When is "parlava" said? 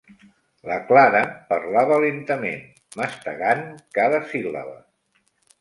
1.51-1.99